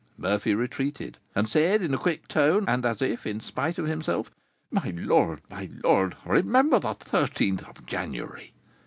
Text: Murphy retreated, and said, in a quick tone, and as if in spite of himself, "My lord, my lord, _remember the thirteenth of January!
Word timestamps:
Murphy 0.17 0.55
retreated, 0.55 1.19
and 1.35 1.47
said, 1.47 1.83
in 1.83 1.93
a 1.93 1.97
quick 1.99 2.27
tone, 2.27 2.65
and 2.67 2.83
as 2.87 3.03
if 3.03 3.27
in 3.27 3.39
spite 3.39 3.77
of 3.77 3.85
himself, 3.85 4.31
"My 4.71 4.91
lord, 4.97 5.41
my 5.47 5.69
lord, 5.83 6.15
_remember 6.25 6.81
the 6.81 6.95
thirteenth 6.95 7.63
of 7.67 7.85
January! 7.85 8.51